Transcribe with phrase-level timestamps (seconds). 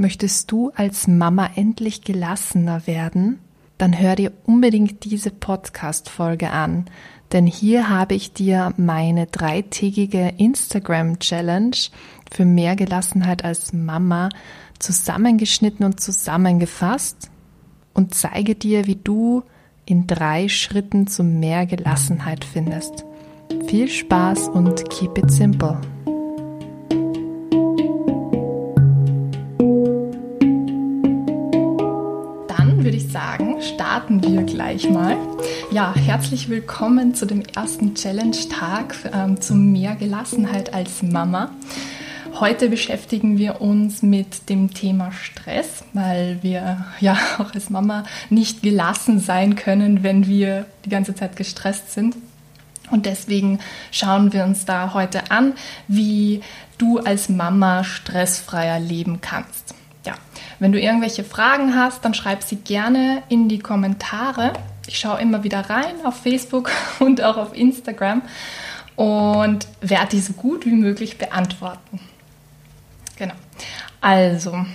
[0.00, 3.38] Möchtest du als Mama endlich gelassener werden?
[3.76, 6.86] Dann hör dir unbedingt diese Podcast-Folge an,
[7.32, 11.76] denn hier habe ich dir meine dreitägige Instagram-Challenge
[12.32, 14.30] für mehr Gelassenheit als Mama
[14.78, 17.28] zusammengeschnitten und zusammengefasst
[17.92, 19.42] und zeige dir, wie du
[19.84, 23.04] in drei Schritten zu mehr Gelassenheit findest.
[23.66, 25.78] Viel Spaß und keep it simple.
[33.90, 35.16] Starten wir gleich mal.
[35.72, 41.50] Ja, herzlich willkommen zu dem ersten Challenge-Tag ähm, zu mehr Gelassenheit als Mama.
[42.38, 48.62] Heute beschäftigen wir uns mit dem Thema Stress, weil wir ja auch als Mama nicht
[48.62, 52.14] gelassen sein können, wenn wir die ganze Zeit gestresst sind.
[52.92, 53.58] Und deswegen
[53.90, 55.54] schauen wir uns da heute an,
[55.88, 56.42] wie
[56.78, 59.74] du als Mama stressfreier leben kannst.
[60.60, 64.52] Wenn du irgendwelche Fragen hast, dann schreib sie gerne in die Kommentare.
[64.86, 68.22] Ich schaue immer wieder rein auf Facebook und auch auf Instagram
[68.94, 72.00] und werde diese gut wie möglich beantworten.
[73.16, 73.34] Genau.
[74.02, 74.66] Also,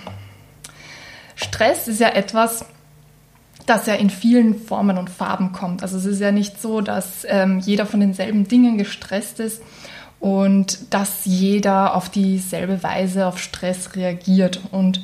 [1.36, 2.64] Stress ist ja etwas,
[3.66, 5.82] das ja in vielen Formen und Farben kommt.
[5.82, 9.62] Also es ist ja nicht so, dass ähm, jeder von denselben Dingen gestresst ist
[10.18, 14.60] und dass jeder auf dieselbe Weise auf Stress reagiert.
[14.70, 15.00] Und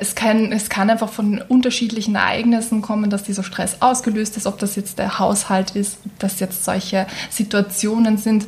[0.00, 4.58] es kann, es kann einfach von unterschiedlichen Ereignissen kommen, dass dieser Stress ausgelöst ist, ob
[4.58, 8.46] das jetzt der Haushalt ist, ob das jetzt solche Situationen sind,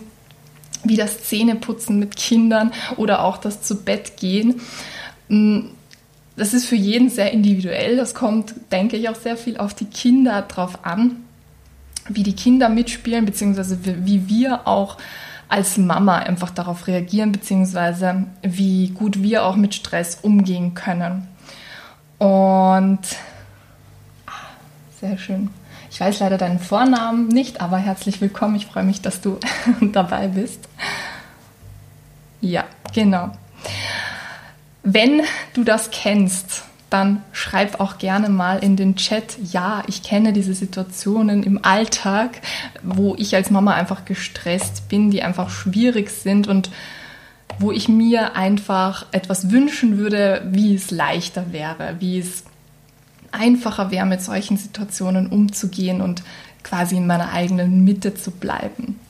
[0.85, 4.61] wie das Zähneputzen mit Kindern oder auch das zu Bett gehen.
[5.29, 5.61] Mm,
[6.37, 7.97] das ist für jeden sehr individuell.
[7.97, 11.17] Das kommt, denke ich, auch sehr viel auf die Kinder drauf an,
[12.09, 14.97] wie die Kinder mitspielen, beziehungsweise wie wir auch
[15.49, 21.27] als Mama einfach darauf reagieren, beziehungsweise wie gut wir auch mit Stress umgehen können.
[22.19, 23.01] Und
[24.27, 24.33] ah,
[25.01, 25.51] sehr schön.
[25.91, 28.57] Ich weiß leider deinen Vornamen nicht, aber herzlich willkommen.
[28.57, 29.39] Ich freue mich, dass du
[29.81, 30.69] dabei bist.
[32.41, 33.31] Ja, genau.
[34.83, 35.23] Wenn
[35.55, 40.55] du das kennst, dann schreib auch gerne mal in den Chat, ja, ich kenne diese
[40.55, 42.41] Situationen im Alltag,
[42.83, 46.71] wo ich als Mama einfach gestresst bin, die einfach schwierig sind und
[47.59, 52.45] wo ich mir einfach etwas wünschen würde, wie es leichter wäre, wie es
[53.33, 56.23] einfacher wäre, mit solchen Situationen umzugehen und
[56.63, 58.99] quasi in meiner eigenen Mitte zu bleiben.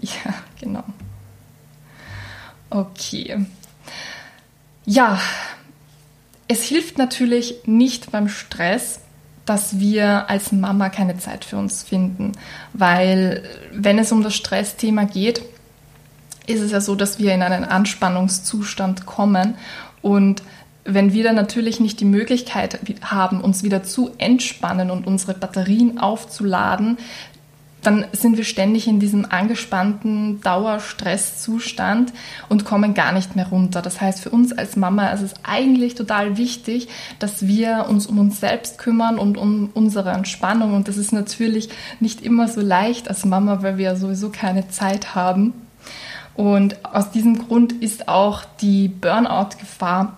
[0.00, 0.84] Ja, genau.
[2.68, 3.46] Okay.
[4.84, 5.18] Ja,
[6.48, 9.00] es hilft natürlich nicht beim Stress,
[9.46, 12.32] dass wir als Mama keine Zeit für uns finden,
[12.72, 15.42] weil wenn es um das Stressthema geht,
[16.46, 19.54] ist es ja so, dass wir in einen Anspannungszustand kommen.
[20.02, 20.42] Und
[20.84, 25.98] wenn wir dann natürlich nicht die Möglichkeit haben, uns wieder zu entspannen und unsere Batterien
[25.98, 26.98] aufzuladen,
[27.86, 32.12] dann sind wir ständig in diesem angespannten Dauerstresszustand
[32.48, 33.82] und kommen gar nicht mehr runter.
[33.82, 38.18] Das heißt, für uns als Mama ist es eigentlich total wichtig, dass wir uns um
[38.18, 40.74] uns selbst kümmern und um unsere Entspannung.
[40.74, 41.68] Und das ist natürlich
[42.00, 45.52] nicht immer so leicht als Mama, weil wir sowieso keine Zeit haben.
[46.34, 50.16] Und aus diesem Grund ist auch die Burnout-Gefahr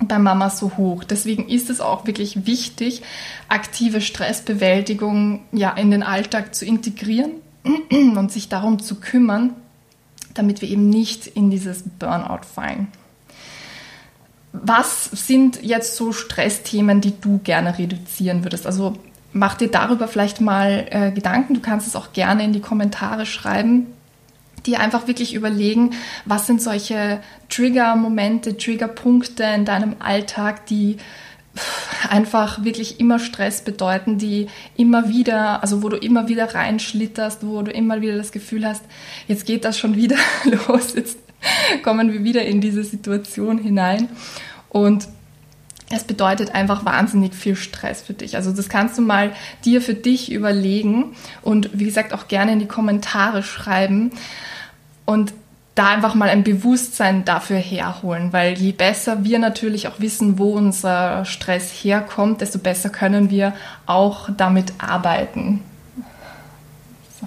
[0.00, 1.04] bei Mama so hoch.
[1.04, 3.02] Deswegen ist es auch wirklich wichtig,
[3.48, 7.32] aktive Stressbewältigung ja in den Alltag zu integrieren
[7.90, 9.54] und sich darum zu kümmern,
[10.34, 12.88] damit wir eben nicht in dieses Burnout fallen.
[14.52, 18.66] Was sind jetzt so Stressthemen, die du gerne reduzieren würdest?
[18.66, 18.96] Also
[19.32, 21.54] mach dir darüber vielleicht mal äh, Gedanken.
[21.54, 23.86] Du kannst es auch gerne in die Kommentare schreiben
[24.66, 25.90] dir einfach wirklich überlegen,
[26.24, 30.98] was sind solche Trigger-Momente, Trigger-Punkte in deinem Alltag, die
[32.08, 37.62] einfach wirklich immer Stress bedeuten, die immer wieder, also wo du immer wieder reinschlitterst, wo
[37.62, 38.84] du immer wieder das Gefühl hast,
[39.26, 40.16] jetzt geht das schon wieder
[40.66, 41.18] los, jetzt
[41.82, 44.08] kommen wir wieder in diese Situation hinein.
[44.68, 45.08] Und
[45.92, 48.36] es bedeutet einfach wahnsinnig viel Stress für dich.
[48.36, 49.32] Also das kannst du mal
[49.64, 54.12] dir für dich überlegen und wie gesagt auch gerne in die Kommentare schreiben
[55.10, 55.34] und
[55.74, 60.52] da einfach mal ein Bewusstsein dafür herholen, weil je besser wir natürlich auch wissen, wo
[60.52, 63.52] unser Stress herkommt, desto besser können wir
[63.86, 65.62] auch damit arbeiten.
[67.20, 67.26] So.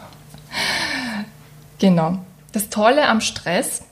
[1.80, 2.20] Genau.
[2.54, 3.84] Das Tolle am Stress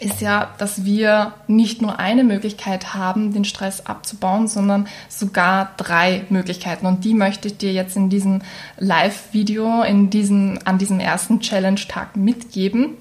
[0.00, 6.24] ist ja, dass wir nicht nur eine Möglichkeit haben, den Stress abzubauen, sondern sogar drei
[6.30, 6.86] Möglichkeiten.
[6.86, 8.42] Und die möchte ich dir jetzt in diesem
[8.78, 12.96] Live-Video, in diesem, an diesem ersten Challenge-Tag mitgeben.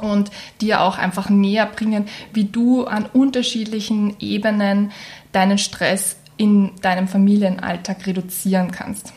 [0.00, 0.30] und
[0.60, 4.92] dir auch einfach näher bringen, wie du an unterschiedlichen Ebenen
[5.32, 9.12] deinen Stress in deinem Familienalltag reduzieren kannst.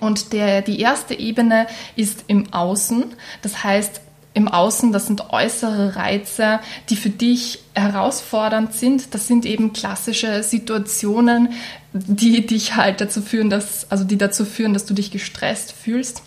[0.00, 3.04] Und der, die erste Ebene ist im Außen.
[3.42, 4.00] Das heißt,
[4.34, 6.60] im Außen, das sind äußere Reize,
[6.90, 9.14] die für dich herausfordernd sind.
[9.14, 11.50] Das sind eben klassische Situationen,
[11.92, 16.22] die dich halt dazu führen, dass, also die dazu führen, dass du dich gestresst fühlst.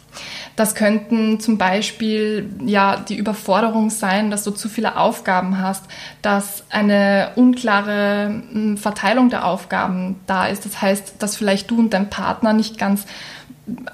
[0.56, 5.86] Das könnten zum Beispiel ja die Überforderung sein, dass du zu viele Aufgaben hast,
[6.22, 10.66] dass eine unklare hm, Verteilung der Aufgaben da ist.
[10.66, 13.06] Das heißt, dass vielleicht du und dein Partner nicht ganz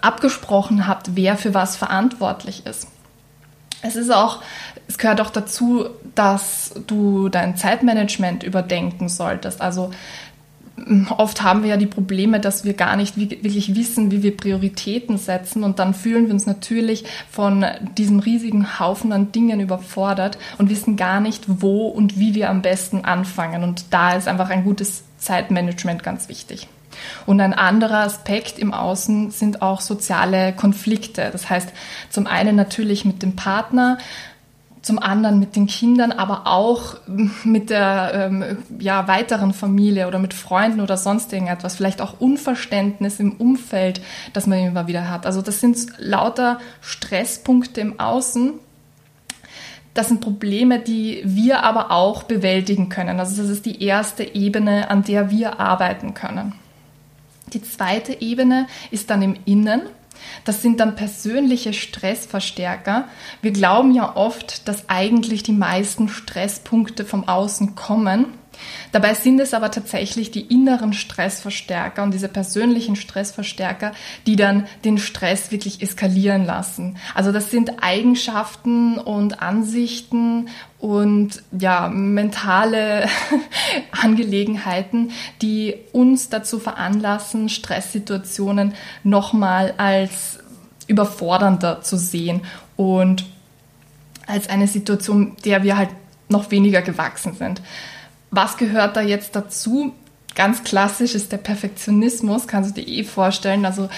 [0.01, 2.87] abgesprochen habt, wer für was verantwortlich ist.
[3.81, 4.41] Es ist auch,
[4.87, 5.85] es gehört auch dazu,
[6.15, 9.61] dass du dein Zeitmanagement überdenken solltest.
[9.61, 9.91] Also
[11.17, 15.17] oft haben wir ja die Probleme, dass wir gar nicht wirklich wissen, wie wir Prioritäten
[15.17, 17.65] setzen und dann fühlen wir uns natürlich von
[17.97, 22.61] diesem riesigen Haufen an Dingen überfordert und wissen gar nicht, wo und wie wir am
[22.61, 23.63] besten anfangen.
[23.63, 26.67] Und da ist einfach ein gutes Zeitmanagement ganz wichtig.
[27.25, 31.29] Und ein anderer Aspekt im Außen sind auch soziale Konflikte.
[31.31, 31.69] Das heißt,
[32.09, 33.97] zum einen natürlich mit dem Partner,
[34.87, 36.95] zum anderen mit den Kindern, aber auch
[37.43, 41.75] mit der ähm, ja, weiteren Familie oder mit Freunden oder sonst irgendetwas.
[41.75, 44.01] Vielleicht auch Unverständnis im Umfeld,
[44.33, 45.25] das man immer wieder hat.
[45.25, 48.53] Also das sind lauter Stresspunkte im Außen.
[49.93, 53.19] Das sind Probleme, die wir aber auch bewältigen können.
[53.19, 56.53] Also das ist die erste Ebene, an der wir arbeiten können.
[57.53, 59.81] Die zweite Ebene ist dann im Innen.
[60.43, 63.07] Das sind dann persönliche Stressverstärker.
[63.41, 68.25] Wir glauben ja oft, dass eigentlich die meisten Stresspunkte vom Außen kommen.
[68.91, 73.91] Dabei sind es aber tatsächlich die inneren Stressverstärker und diese persönlichen Stressverstärker,
[74.25, 76.97] die dann den Stress wirklich eskalieren lassen.
[77.13, 80.49] Also das sind Eigenschaften und Ansichten
[80.79, 83.07] und ja, mentale
[83.91, 85.11] Angelegenheiten,
[85.41, 88.73] die uns dazu veranlassen, Stresssituationen
[89.03, 90.39] nochmal als
[90.87, 92.41] überfordernder zu sehen
[92.75, 93.25] und
[94.25, 95.89] als eine Situation, der wir halt
[96.29, 97.61] noch weniger gewachsen sind.
[98.31, 99.93] Was gehört da jetzt dazu?
[100.35, 103.65] Ganz klassisch ist der Perfektionismus, kannst du dir eh vorstellen.
[103.65, 103.89] Also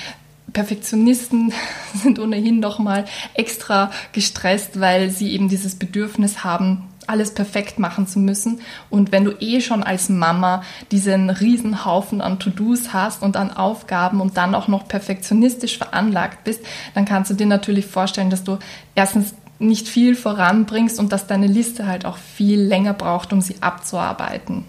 [0.54, 1.54] Perfektionisten
[1.94, 8.08] sind ohnehin noch mal extra gestresst, weil sie eben dieses Bedürfnis haben, alles perfekt machen
[8.08, 8.62] zu müssen.
[8.90, 13.52] Und wenn du eh schon als Mama diesen riesen Haufen an To-Dos hast und an
[13.52, 16.62] Aufgaben und dann auch noch perfektionistisch veranlagt bist,
[16.94, 18.60] dann kannst du dir natürlich vorstellen, dass du
[18.94, 23.56] erstens nicht viel voranbringst und dass deine Liste halt auch viel länger braucht, um sie
[23.62, 24.64] abzuarbeiten.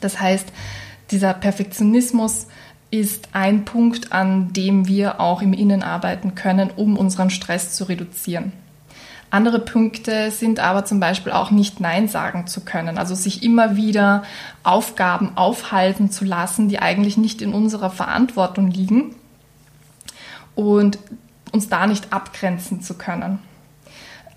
[0.00, 0.46] Das heißt,
[1.10, 2.46] dieser Perfektionismus
[2.90, 7.84] ist ein Punkt, an dem wir auch im Innen arbeiten können, um unseren Stress zu
[7.84, 8.52] reduzieren.
[9.30, 13.76] Andere Punkte sind aber zum Beispiel auch nicht Nein sagen zu können, also sich immer
[13.76, 14.22] wieder
[14.62, 19.16] Aufgaben aufhalten zu lassen, die eigentlich nicht in unserer Verantwortung liegen
[20.54, 20.98] und
[21.50, 23.40] uns da nicht abgrenzen zu können.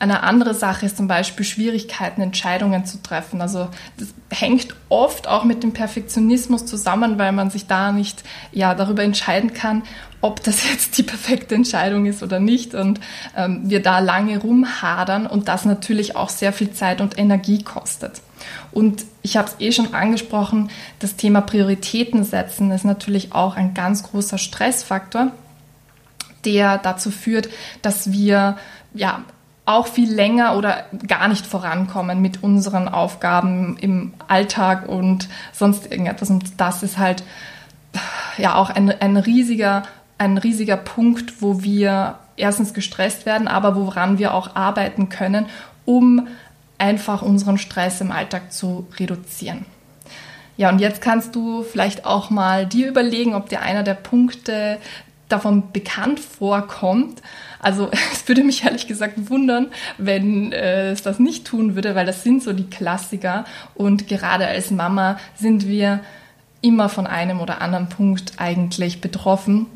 [0.01, 3.41] Eine andere Sache ist zum Beispiel Schwierigkeiten, Entscheidungen zu treffen.
[3.41, 3.67] Also
[3.97, 8.23] das hängt oft auch mit dem Perfektionismus zusammen, weil man sich da nicht
[8.53, 9.83] ja, darüber entscheiden kann,
[10.21, 13.01] ob das jetzt die perfekte Entscheidung ist oder nicht und
[13.35, 18.21] ähm, wir da lange rumhadern und das natürlich auch sehr viel Zeit und Energie kostet.
[18.71, 20.69] Und ich habe es eh schon angesprochen,
[20.99, 25.33] das Thema Prioritäten setzen ist natürlich auch ein ganz großer Stressfaktor,
[26.45, 27.49] der dazu führt,
[27.81, 28.57] dass wir
[28.93, 29.25] ja
[29.69, 36.31] auch viel länger oder gar nicht vorankommen mit unseren Aufgaben im Alltag und sonst irgendetwas.
[36.31, 37.23] Und das ist halt
[38.37, 39.83] ja auch ein, ein riesiger,
[40.17, 45.45] ein riesiger Punkt, wo wir erstens gestresst werden, aber woran wir auch arbeiten können,
[45.85, 46.27] um
[46.79, 49.65] einfach unseren Stress im Alltag zu reduzieren.
[50.57, 54.79] Ja, und jetzt kannst du vielleicht auch mal dir überlegen, ob dir einer der Punkte
[55.29, 57.21] davon bekannt vorkommt
[57.59, 59.67] also es würde mich ehrlich gesagt wundern,
[59.97, 63.45] wenn äh, es das nicht tun würde, weil das sind so die Klassiker
[63.75, 65.99] und gerade als Mama sind wir
[66.61, 69.67] immer von einem oder anderen Punkt eigentlich betroffen.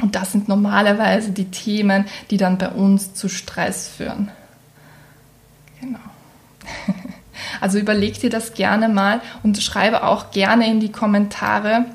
[0.00, 4.30] Und das sind normalerweise die Themen, die dann bei uns zu Stress führen.
[5.80, 5.98] Genau.
[7.60, 11.86] Also überleg dir das gerne mal und schreibe auch gerne in die Kommentare,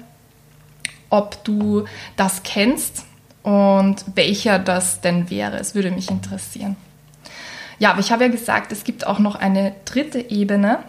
[1.09, 1.85] ob du
[2.15, 3.03] das kennst
[3.43, 5.57] und welcher das denn wäre.
[5.57, 6.75] Es würde mich interessieren.
[7.79, 10.79] Ja, aber ich habe ja gesagt, es gibt auch noch eine dritte Ebene,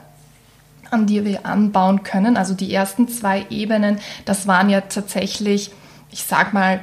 [0.91, 2.37] an die wir anbauen können.
[2.37, 5.71] Also die ersten zwei Ebenen, das waren ja tatsächlich,
[6.11, 6.81] ich sag mal,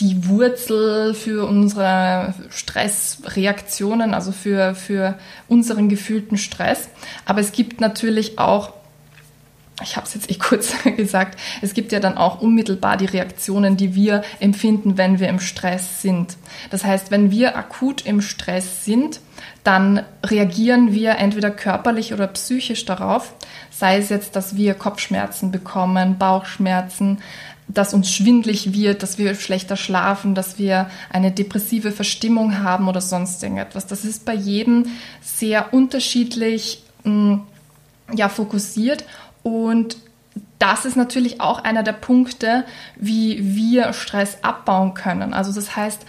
[0.00, 6.88] die Wurzel für unsere Stressreaktionen, also für, für unseren gefühlten Stress.
[7.24, 8.72] Aber es gibt natürlich auch
[9.82, 13.76] ich habe es jetzt eh kurz gesagt, es gibt ja dann auch unmittelbar die Reaktionen,
[13.76, 16.36] die wir empfinden, wenn wir im Stress sind.
[16.70, 19.20] Das heißt, wenn wir akut im Stress sind,
[19.64, 23.34] dann reagieren wir entweder körperlich oder psychisch darauf,
[23.70, 27.18] sei es jetzt, dass wir Kopfschmerzen bekommen, Bauchschmerzen,
[27.68, 33.00] dass uns schwindlig wird, dass wir schlechter schlafen, dass wir eine depressive Verstimmung haben oder
[33.00, 33.86] sonst irgendetwas.
[33.86, 34.86] Das ist bei jedem
[35.22, 37.36] sehr unterschiedlich mm,
[38.14, 39.04] ja, fokussiert
[39.42, 39.96] und
[40.58, 42.64] das ist natürlich auch einer der Punkte,
[42.96, 45.34] wie wir Stress abbauen können.
[45.34, 46.02] Also das heißt,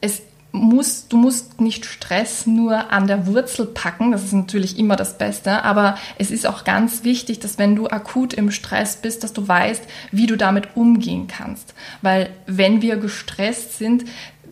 [0.00, 0.22] es
[0.56, 5.18] muss, du musst nicht Stress nur an der Wurzel packen, das ist natürlich immer das
[5.18, 9.32] Beste, aber es ist auch ganz wichtig, dass wenn du akut im Stress bist, dass
[9.32, 11.74] du weißt, wie du damit umgehen kannst.
[12.02, 14.04] Weil wenn wir gestresst sind,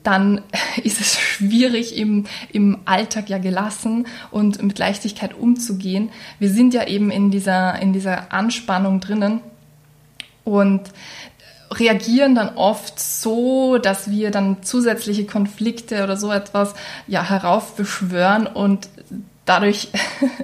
[0.04, 0.42] dann
[0.84, 6.10] ist es schwierig, im, im Alltag ja gelassen und mit Leichtigkeit umzugehen.
[6.38, 9.40] Wir sind ja eben in dieser, in dieser Anspannung drinnen
[10.44, 10.82] und
[11.72, 16.74] reagieren dann oft so, dass wir dann zusätzliche Konflikte oder so etwas
[17.06, 18.88] ja heraufbeschwören und
[19.44, 19.88] dadurch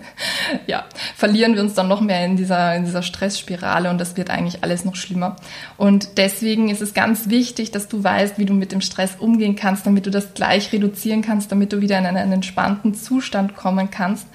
[0.66, 0.84] ja,
[1.16, 4.62] verlieren wir uns dann noch mehr in dieser, in dieser Stressspirale und das wird eigentlich
[4.62, 5.36] alles noch schlimmer.
[5.76, 9.56] Und deswegen ist es ganz wichtig, dass du weißt, wie du mit dem Stress umgehen
[9.56, 13.90] kannst, damit du das gleich reduzieren kannst, damit du wieder in einen entspannten Zustand kommen
[13.90, 14.26] kannst,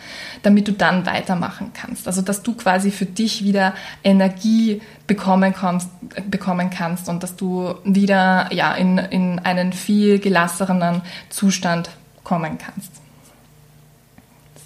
[0.42, 2.08] damit du dann weitermachen kannst.
[2.08, 5.90] Also, dass du quasi für dich wieder Energie bekommen kannst,
[6.30, 11.92] bekommen kannst und dass du wieder, ja, in, in einen viel gelasseneren Zustand
[12.24, 12.92] kommen kannst.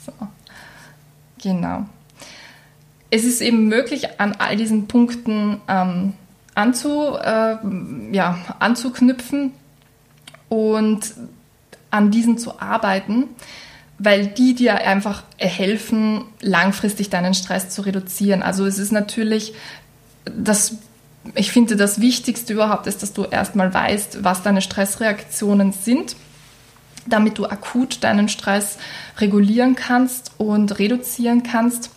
[0.06, 0.28] So.
[1.42, 1.86] Genau.
[3.10, 6.14] Es ist eben möglich, an all diesen Punkten ähm,
[6.54, 7.58] anzu, äh,
[8.12, 9.52] ja, anzuknüpfen
[10.48, 11.00] und
[11.90, 13.26] an diesen zu arbeiten,
[13.98, 18.44] weil die dir einfach helfen, langfristig deinen Stress zu reduzieren.
[18.44, 19.54] Also es ist natürlich
[20.26, 20.78] das
[21.36, 26.16] ich finde, das Wichtigste überhaupt ist, dass du erstmal weißt, was deine Stressreaktionen sind
[27.10, 28.78] damit du akut deinen Stress
[29.18, 31.92] regulieren kannst und reduzieren kannst.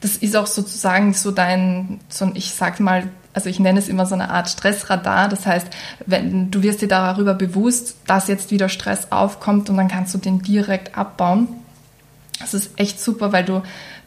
[0.00, 4.06] Das ist auch sozusagen so dein, so ich sag mal, also ich nenne es immer
[4.06, 5.28] so eine Art Stressradar.
[5.28, 5.68] Das heißt,
[6.06, 10.18] wenn du wirst dir darüber bewusst, dass jetzt wieder Stress aufkommt und dann kannst du
[10.18, 11.48] den direkt abbauen.
[12.40, 13.62] Das ist echt super, weil du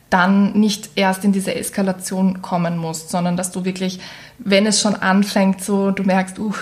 [0.10, 4.00] dann nicht erst in diese Eskalation kommen musst, sondern dass du wirklich,
[4.38, 6.54] wenn es schon anfängt, so du merkst, uh,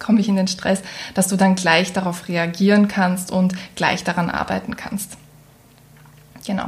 [0.00, 0.82] komme ich in den Stress,
[1.14, 5.16] dass du dann gleich darauf reagieren kannst und gleich daran arbeiten kannst.
[6.44, 6.66] Genau.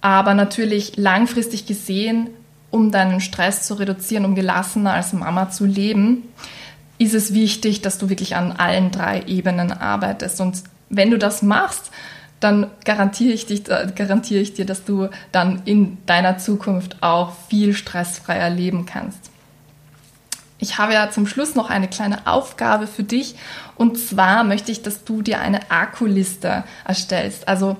[0.00, 2.30] Aber natürlich langfristig gesehen,
[2.70, 6.24] um deinen Stress zu reduzieren, um gelassener als Mama zu leben,
[6.98, 10.40] ist es wichtig, dass du wirklich an allen drei Ebenen arbeitest.
[10.40, 11.90] Und wenn du das machst,
[12.40, 17.32] dann garantiere ich, dich, äh, garantiere ich dir, dass du dann in deiner Zukunft auch
[17.48, 19.31] viel stressfreier leben kannst.
[20.62, 23.34] Ich habe ja zum Schluss noch eine kleine Aufgabe für dich.
[23.74, 27.48] Und zwar möchte ich, dass du dir eine Akkuliste erstellst.
[27.48, 27.76] Also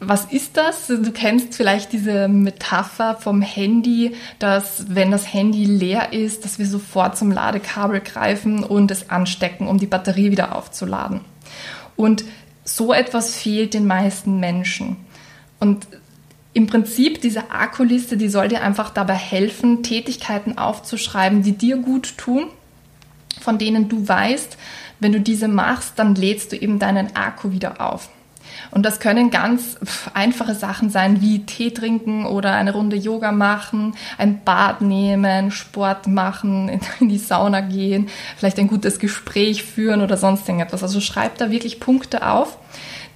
[0.00, 0.86] was ist das?
[0.86, 6.66] Du kennst vielleicht diese Metapher vom Handy, dass wenn das Handy leer ist, dass wir
[6.66, 11.20] sofort zum Ladekabel greifen und es anstecken, um die Batterie wieder aufzuladen.
[11.94, 12.24] Und
[12.64, 14.96] so etwas fehlt den meisten Menschen.
[15.60, 15.86] Und
[16.54, 22.16] im Prinzip diese Akkuliste, die soll dir einfach dabei helfen, Tätigkeiten aufzuschreiben, die dir gut
[22.16, 22.46] tun,
[23.40, 24.56] von denen du weißt,
[25.00, 28.08] wenn du diese machst, dann lädst du eben deinen Akku wieder auf.
[28.70, 29.76] Und das können ganz
[30.14, 36.06] einfache Sachen sein, wie Tee trinken oder eine Runde Yoga machen, ein Bad nehmen, Sport
[36.06, 40.84] machen, in die Sauna gehen, vielleicht ein gutes Gespräch führen oder sonst irgendetwas.
[40.84, 42.58] Also schreib da wirklich Punkte auf,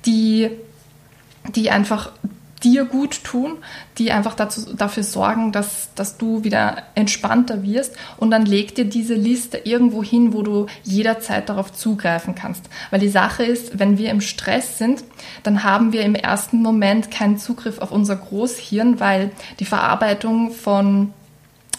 [0.05, 0.51] die,
[1.55, 2.11] die einfach
[2.65, 3.59] dir gut tun,
[3.99, 8.85] die einfach dazu, dafür sorgen, dass, dass du wieder entspannter wirst und dann leg dir
[8.85, 12.69] diese Liste irgendwo hin, wo du jederzeit darauf zugreifen kannst.
[12.91, 15.05] Weil die Sache ist, wenn wir im Stress sind,
[15.43, 21.13] dann haben wir im ersten Moment keinen Zugriff auf unser Großhirn, weil die Verarbeitung von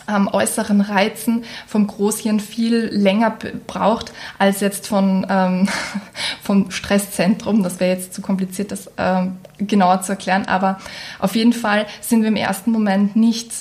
[0.09, 3.37] ähm, äußeren Reizen vom Großhirn viel länger
[3.67, 5.69] braucht als jetzt von, ähm,
[6.43, 7.63] vom Stresszentrum.
[7.63, 10.45] Das wäre jetzt zu kompliziert, das ähm, genauer zu erklären.
[10.45, 10.79] Aber
[11.19, 13.51] auf jeden Fall sind wir im ersten Moment nicht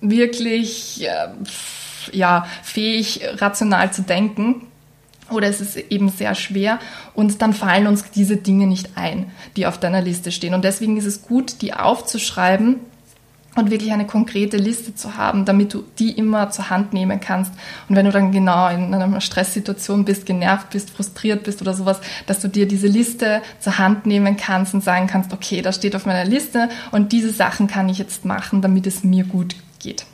[0.00, 1.28] wirklich äh,
[2.12, 4.62] ja, fähig, rational zu denken.
[5.28, 6.78] Oder es ist eben sehr schwer
[7.12, 10.54] und dann fallen uns diese Dinge nicht ein, die auf deiner Liste stehen.
[10.54, 12.78] Und deswegen ist es gut, die aufzuschreiben
[13.56, 17.52] und wirklich eine konkrete Liste zu haben, damit du die immer zur Hand nehmen kannst.
[17.88, 22.00] Und wenn du dann genau in einer Stresssituation bist, genervt bist, frustriert bist oder sowas,
[22.26, 25.96] dass du dir diese Liste zur Hand nehmen kannst und sagen kannst, okay, das steht
[25.96, 30.06] auf meiner Liste und diese Sachen kann ich jetzt machen, damit es mir gut geht.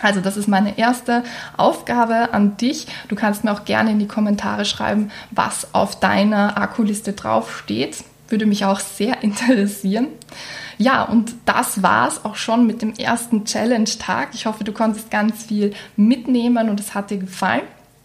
[0.00, 1.24] Also das ist meine erste
[1.56, 2.86] Aufgabe an dich.
[3.08, 8.04] Du kannst mir auch gerne in die Kommentare schreiben, was auf deiner Akkuliste draufsteht.
[8.28, 10.08] Würde mich auch sehr interessieren.
[10.78, 14.30] Ja, und das war's auch schon mit dem ersten Challenge-Tag.
[14.32, 17.62] Ich hoffe, du konntest ganz viel mitnehmen und es hat dir gefallen.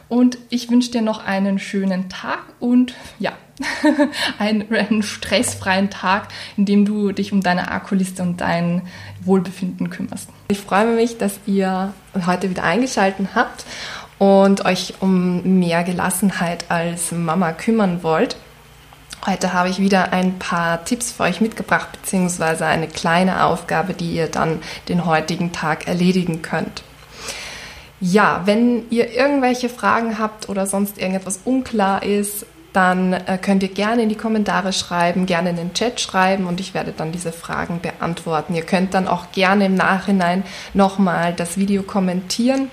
[0.10, 3.32] Und ich wünsche dir noch einen schönen Tag und ja,
[4.39, 6.27] einen, stressfreien Tag,
[6.58, 8.84] in dem du dich um deine Akkuliste und dein
[9.22, 10.30] Wohlbefinden kümmerst.
[10.50, 11.94] Ich freue mich, dass ihr
[12.25, 13.65] heute wieder eingeschaltet habt
[14.20, 18.36] und euch um mehr Gelassenheit als Mama kümmern wollt.
[19.25, 24.12] Heute habe ich wieder ein paar Tipps für euch mitgebracht, beziehungsweise eine kleine Aufgabe, die
[24.12, 26.84] ihr dann den heutigen Tag erledigen könnt.
[28.01, 33.70] Ja, wenn ihr irgendwelche Fragen habt oder sonst irgendetwas unklar ist, dann äh, könnt ihr
[33.70, 37.32] gerne in die Kommentare schreiben, gerne in den Chat schreiben und ich werde dann diese
[37.32, 38.56] Fragen beantworten.
[38.56, 42.70] Ihr könnt dann auch gerne im Nachhinein nochmal das Video kommentieren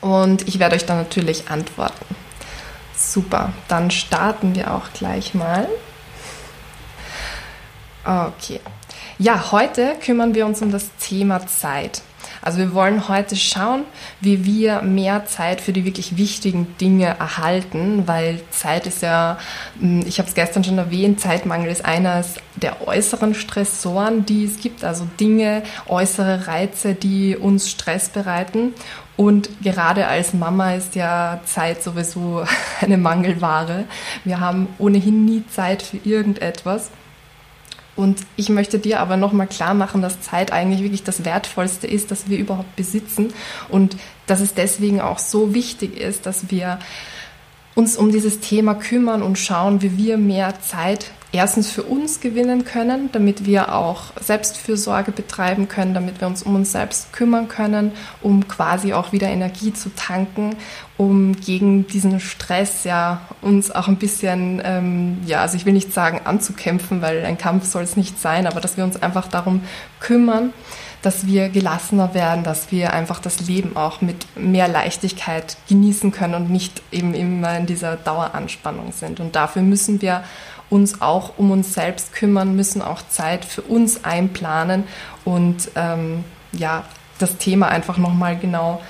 [0.00, 2.06] und ich werde euch dann natürlich antworten.
[3.00, 5.66] Super, dann starten wir auch gleich mal.
[8.04, 8.60] Okay.
[9.18, 12.02] Ja, heute kümmern wir uns um das Thema Zeit.
[12.42, 13.84] Also wir wollen heute schauen,
[14.20, 19.38] wie wir mehr Zeit für die wirklich wichtigen Dinge erhalten, weil Zeit ist ja,
[19.78, 24.60] hm, ich habe es gestern schon erwähnt, Zeitmangel ist eines der äußeren Stressoren, die es
[24.60, 28.74] gibt, also Dinge, äußere Reize, die uns Stress bereiten.
[29.16, 32.44] Und gerade als Mama ist ja Zeit sowieso
[32.80, 33.84] eine Mangelware.
[34.24, 36.90] Wir haben ohnehin nie Zeit für irgendetwas.
[37.96, 42.10] Und ich möchte dir aber nochmal klar machen, dass Zeit eigentlich wirklich das Wertvollste ist,
[42.10, 43.32] das wir überhaupt besitzen.
[43.68, 46.78] Und dass es deswegen auch so wichtig ist, dass wir
[47.74, 52.64] uns um dieses Thema kümmern und schauen, wie wir mehr Zeit erstens für uns gewinnen
[52.64, 57.92] können, damit wir auch Selbstfürsorge betreiben können, damit wir uns um uns selbst kümmern können,
[58.20, 60.56] um quasi auch wieder Energie zu tanken,
[60.96, 65.92] um gegen diesen Stress ja uns auch ein bisschen, ähm, ja, also ich will nicht
[65.92, 69.62] sagen anzukämpfen, weil ein Kampf soll es nicht sein, aber dass wir uns einfach darum
[70.00, 70.52] kümmern,
[71.02, 76.34] dass wir gelassener werden, dass wir einfach das Leben auch mit mehr Leichtigkeit genießen können
[76.34, 79.20] und nicht eben immer in dieser Daueranspannung sind.
[79.20, 80.22] Und dafür müssen wir
[80.68, 84.84] uns auch um uns selbst kümmern, müssen auch Zeit für uns einplanen
[85.24, 86.84] und ähm, ja,
[87.18, 88.80] das Thema einfach nochmal genau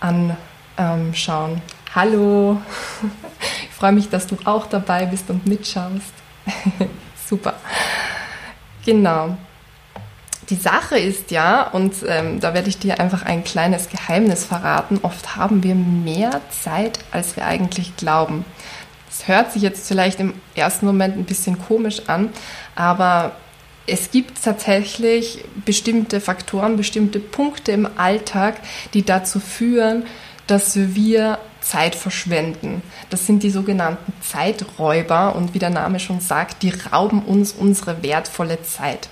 [0.00, 1.60] anschauen.
[1.94, 2.60] Hallo,
[3.62, 6.12] ich freue mich, dass du auch dabei bist und mitschaust.
[7.28, 7.54] Super.
[8.84, 9.36] Genau.
[10.50, 14.98] Die Sache ist ja, und ähm, da werde ich dir einfach ein kleines Geheimnis verraten,
[15.02, 18.46] oft haben wir mehr Zeit, als wir eigentlich glauben.
[19.08, 22.30] Das hört sich jetzt vielleicht im ersten Moment ein bisschen komisch an,
[22.74, 23.32] aber
[23.86, 28.56] es gibt tatsächlich bestimmte Faktoren, bestimmte Punkte im Alltag,
[28.94, 30.04] die dazu führen,
[30.46, 32.82] dass wir Zeit verschwenden.
[33.10, 38.02] Das sind die sogenannten Zeiträuber und wie der Name schon sagt, die rauben uns unsere
[38.02, 39.08] wertvolle Zeit.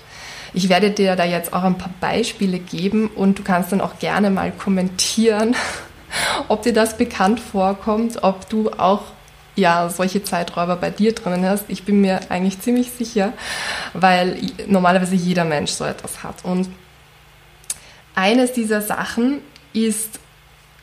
[0.57, 3.99] Ich werde dir da jetzt auch ein paar Beispiele geben und du kannst dann auch
[3.99, 5.55] gerne mal kommentieren,
[6.47, 9.03] ob dir das bekannt vorkommt, ob du auch
[9.55, 11.65] ja, solche Zeiträuber bei dir drinnen hast.
[11.67, 13.33] Ich bin mir eigentlich ziemlich sicher,
[13.93, 16.43] weil normalerweise jeder Mensch so etwas hat.
[16.43, 16.69] Und
[18.15, 19.41] eines dieser Sachen
[19.73, 20.19] ist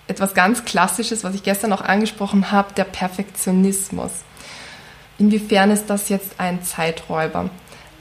[0.07, 4.13] etwas ganz Klassisches, was ich gestern auch angesprochen habe, der Perfektionismus.
[5.19, 7.51] Inwiefern ist das jetzt ein Zeiträuber?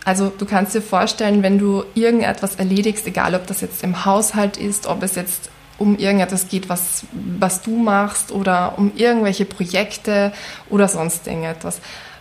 [0.06, 4.58] Also du kannst dir vorstellen, wenn du irgendetwas erledigst, egal ob das jetzt im Haushalt
[4.58, 10.34] ist, ob es jetzt um irgendetwas geht, was, was du machst oder um irgendwelche Projekte
[10.70, 11.80] oder sonst irgendetwas.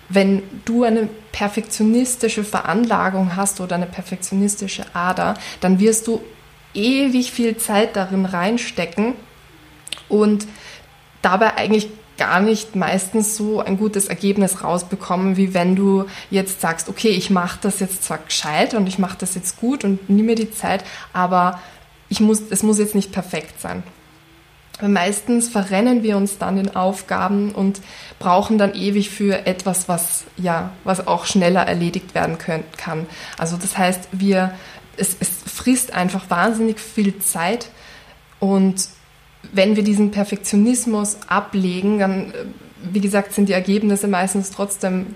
[0.09, 6.21] Wenn du eine perfektionistische Veranlagung hast oder eine perfektionistische Ader, dann wirst du
[6.75, 9.15] ewig viel Zeit darin reinstecken
[10.09, 10.47] und
[11.23, 11.89] dabei eigentlich
[12.23, 17.31] gar nicht meistens so ein gutes Ergebnis rausbekommen, wie wenn du jetzt sagst, okay, ich
[17.31, 20.53] mache das jetzt zwar gescheit und ich mache das jetzt gut und nehme mir die
[20.53, 21.61] Zeit, aber
[22.09, 23.83] ich muss, es muss jetzt nicht perfekt sein.
[24.81, 27.81] meistens verrennen wir uns dann in Aufgaben und
[28.21, 33.07] brauchen dann ewig für etwas, was ja, was auch schneller erledigt werden können, kann.
[33.37, 34.55] Also das heißt, wir,
[34.97, 37.69] es, es frisst einfach wahnsinnig viel Zeit
[38.39, 38.89] und
[39.53, 42.33] wenn wir diesen Perfektionismus ablegen, dann,
[42.83, 45.15] wie gesagt, sind die Ergebnisse meistens trotzdem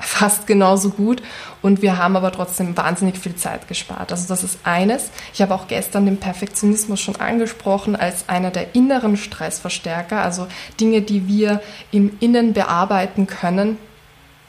[0.00, 1.22] fast genauso gut
[1.62, 4.10] und wir haben aber trotzdem wahnsinnig viel Zeit gespart.
[4.10, 5.10] Also das ist eines.
[5.34, 10.46] Ich habe auch gestern den Perfektionismus schon angesprochen als einer der inneren Stressverstärker, also
[10.80, 11.60] Dinge, die wir
[11.92, 13.76] im Innen bearbeiten können,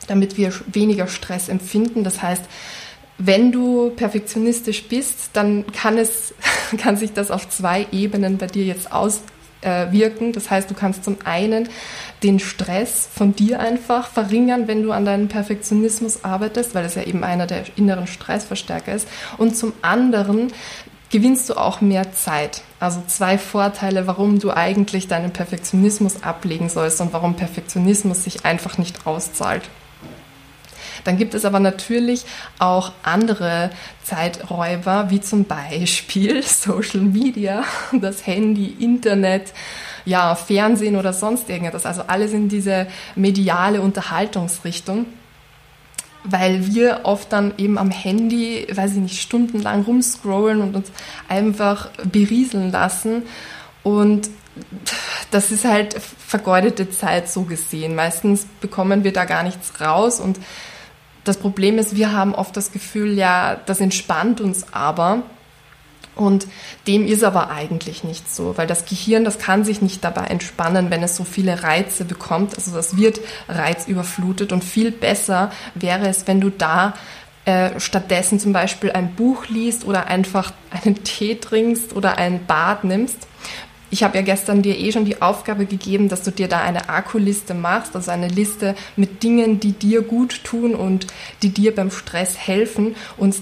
[0.08, 2.04] damit wir weniger Stress empfinden.
[2.04, 2.44] Das heißt,
[3.26, 6.34] wenn du perfektionistisch bist, dann kann es,
[6.78, 10.34] kann sich das auf zwei Ebenen bei dir jetzt auswirken.
[10.34, 11.70] Das heißt, du kannst zum einen
[12.24, 17.04] den Stress von dir einfach verringern, wenn du an deinem Perfektionismus arbeitest, weil es ja
[17.04, 19.08] eben einer der inneren Stressverstärker ist.
[19.38, 20.52] Und zum anderen
[21.12, 22.62] gewinnst du auch mehr Zeit.
[22.80, 28.78] Also zwei Vorteile, warum du eigentlich deinen Perfektionismus ablegen sollst und warum Perfektionismus sich einfach
[28.78, 29.70] nicht auszahlt.
[31.04, 32.26] Dann gibt es aber natürlich
[32.60, 33.72] auch andere
[34.04, 39.54] Zeiträuber, wie zum Beispiel Social Media, das Handy, Internet,
[40.06, 41.86] ja, Fernsehen oder sonst irgendetwas.
[41.86, 45.06] Also alles in diese mediale Unterhaltungsrichtung
[46.24, 50.92] weil wir oft dann eben am Handy, weiß ich nicht, stundenlang rumscrollen und uns
[51.28, 53.24] einfach berieseln lassen.
[53.84, 54.30] Und
[55.32, 57.96] das ist halt vergeudete Zeit so gesehen.
[57.96, 60.40] Meistens bekommen wir da gar nichts raus und
[61.24, 65.24] das Problem ist, wir haben oft das Gefühl, ja, das entspannt uns aber.
[66.16, 66.46] Und
[66.88, 70.92] dem ist aber eigentlich nicht so, weil das Gehirn, das kann sich nicht dabei entspannen,
[70.92, 72.56] wenn es so viele Reize bekommt.
[72.56, 76.94] Also das wird reizüberflutet und viel besser wäre es, wenn du da
[77.46, 82.84] äh, stattdessen zum Beispiel ein Buch liest oder einfach einen Tee trinkst oder ein Bad
[82.84, 83.28] nimmst.
[83.92, 86.90] Ich habe ja gestern dir eh schon die Aufgabe gegeben, dass du dir da eine
[86.90, 91.08] Akkuliste machst, also eine Liste mit Dingen, die dir gut tun und
[91.44, 92.96] die dir beim Stress helfen.
[93.18, 93.36] Und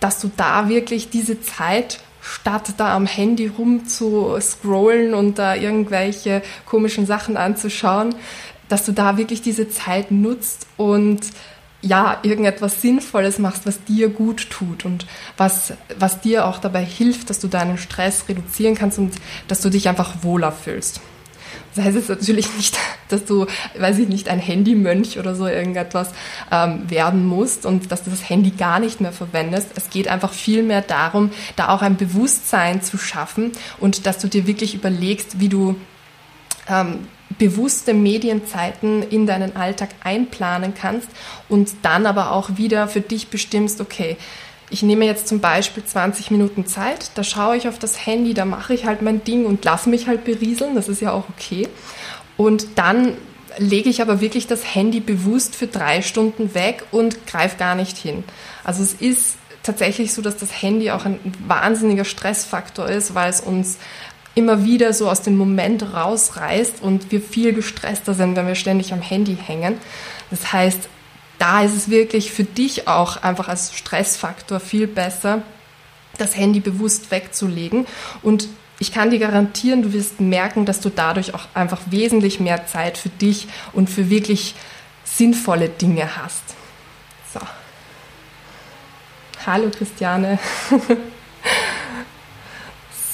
[0.00, 5.54] dass du da wirklich diese Zeit statt da am Handy rum zu scrollen und da
[5.54, 8.14] irgendwelche komischen Sachen anzuschauen,
[8.68, 11.20] dass du da wirklich diese Zeit nutzt und
[11.82, 17.28] ja, irgendetwas Sinnvolles machst, was dir gut tut und was, was dir auch dabei hilft,
[17.28, 19.14] dass du deinen Stress reduzieren kannst und
[19.48, 21.00] dass du dich einfach wohler fühlst.
[21.74, 26.10] Das heißt jetzt natürlich nicht, dass du, weiß ich nicht, ein Handymönch oder so irgendetwas
[26.50, 29.68] ähm, werden musst und dass du das Handy gar nicht mehr verwendest.
[29.74, 34.28] Es geht einfach viel mehr darum, da auch ein Bewusstsein zu schaffen und dass du
[34.28, 35.76] dir wirklich überlegst, wie du
[36.68, 37.06] ähm,
[37.38, 41.08] bewusste Medienzeiten in deinen Alltag einplanen kannst
[41.48, 44.16] und dann aber auch wieder für dich bestimmst, okay,
[44.70, 48.46] ich nehme jetzt zum Beispiel 20 Minuten Zeit, da schaue ich auf das Handy, da
[48.46, 51.68] mache ich halt mein Ding und lasse mich halt berieseln, das ist ja auch okay.
[52.38, 53.16] Und dann
[53.58, 57.98] lege ich aber wirklich das Handy bewusst für drei Stunden weg und greife gar nicht
[57.98, 58.24] hin.
[58.64, 63.40] Also es ist tatsächlich so, dass das Handy auch ein wahnsinniger Stressfaktor ist, weil es
[63.40, 63.78] uns
[64.34, 68.92] immer wieder so aus dem Moment rausreißt und wir viel gestresster sind, wenn wir ständig
[68.92, 69.78] am Handy hängen.
[70.30, 70.88] Das heißt,
[71.38, 75.42] da ist es wirklich für dich auch einfach als Stressfaktor viel besser,
[76.18, 77.86] das Handy bewusst wegzulegen.
[78.22, 82.66] Und ich kann dir garantieren, du wirst merken, dass du dadurch auch einfach wesentlich mehr
[82.66, 84.54] Zeit für dich und für wirklich
[85.04, 86.42] sinnvolle Dinge hast.
[87.32, 87.40] So.
[89.46, 90.38] Hallo Christiane.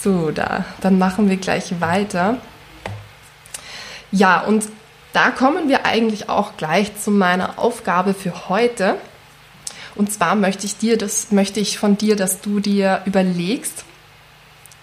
[0.09, 0.65] so, da.
[0.81, 2.39] Dann machen wir gleich weiter.
[4.11, 4.65] Ja, und
[5.13, 8.97] da kommen wir eigentlich auch gleich zu meiner Aufgabe für heute.
[9.95, 13.85] Und zwar möchte ich dir, das möchte ich von dir, dass du dir überlegst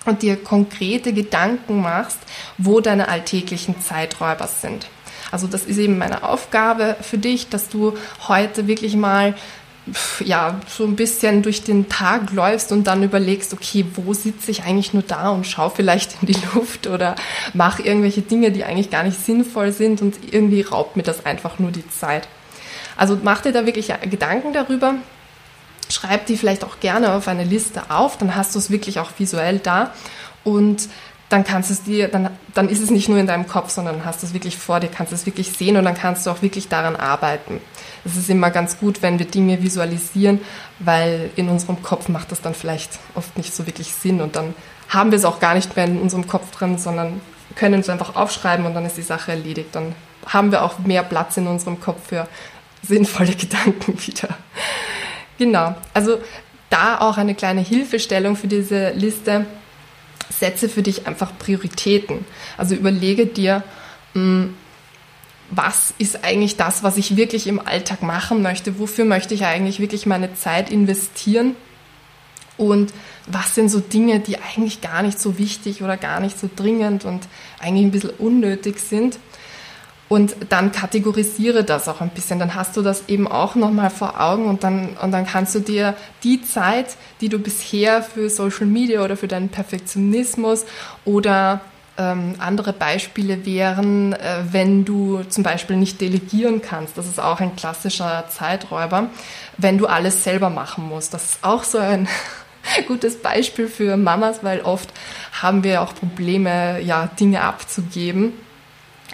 [0.05, 2.19] und dir konkrete Gedanken machst,
[2.59, 4.87] wo deine alltäglichen Zeiträuber sind.
[5.31, 9.33] Also das ist eben meine Aufgabe für dich, dass du heute wirklich mal
[10.23, 14.63] ja, so ein bisschen durch den Tag läufst und dann überlegst, okay, wo sitze ich
[14.63, 17.15] eigentlich nur da und schau vielleicht in die Luft oder
[17.53, 21.59] mach irgendwelche Dinge, die eigentlich gar nicht sinnvoll sind und irgendwie raubt mir das einfach
[21.59, 22.27] nur die Zeit.
[22.97, 24.95] Also mach dir da wirklich Gedanken darüber,
[25.89, 29.11] schreib die vielleicht auch gerne auf eine Liste auf, dann hast du es wirklich auch
[29.17, 29.93] visuell da
[30.43, 30.89] und
[31.29, 34.23] dann kannst es dir, dann, dann ist es nicht nur in deinem Kopf, sondern hast
[34.23, 36.95] es wirklich vor dir, kannst es wirklich sehen und dann kannst du auch wirklich daran
[36.95, 37.59] arbeiten.
[38.05, 40.39] Es ist immer ganz gut, wenn wir Dinge visualisieren,
[40.79, 44.53] weil in unserem Kopf macht das dann vielleicht oft nicht so wirklich Sinn und dann
[44.89, 47.19] haben wir es auch gar nicht mehr in unserem Kopf drin, sondern
[47.55, 49.69] können es einfach aufschreiben und dann ist die Sache erledigt.
[49.73, 52.27] Dann haben wir auch mehr Platz in unserem Kopf für
[52.81, 54.29] sinnvolle Gedanken wieder.
[55.37, 56.19] Genau, also
[56.69, 59.45] da auch eine kleine Hilfestellung für diese Liste
[60.29, 62.25] setze für dich einfach Prioritäten.
[62.57, 63.63] Also überlege dir,
[64.13, 64.55] hm,
[65.51, 68.79] was ist eigentlich das, was ich wirklich im Alltag machen möchte?
[68.79, 71.55] Wofür möchte ich eigentlich wirklich meine Zeit investieren?
[72.57, 72.93] Und
[73.27, 77.05] was sind so Dinge, die eigentlich gar nicht so wichtig oder gar nicht so dringend
[77.05, 77.27] und
[77.59, 79.19] eigentlich ein bisschen unnötig sind?
[80.07, 82.37] Und dann kategorisiere das auch ein bisschen.
[82.37, 85.59] Dann hast du das eben auch nochmal vor Augen und dann, und dann kannst du
[85.59, 90.65] dir die Zeit, die du bisher für Social Media oder für deinen Perfektionismus
[91.05, 91.61] oder
[91.97, 96.97] ähm, andere Beispiele wären, äh, wenn du zum Beispiel nicht delegieren kannst.
[96.97, 99.09] Das ist auch ein klassischer Zeiträuber,
[99.57, 101.13] wenn du alles selber machen musst.
[101.13, 102.07] Das ist auch so ein
[102.87, 104.89] gutes Beispiel für Mamas, weil oft
[105.41, 108.33] haben wir auch Probleme, ja, Dinge abzugeben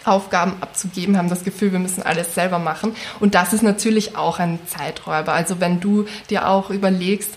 [0.06, 2.96] Aufgaben abzugeben, haben das Gefühl, wir müssen alles selber machen.
[3.20, 5.34] Und das ist natürlich auch ein Zeiträuber.
[5.34, 7.32] Also wenn du dir auch überlegst,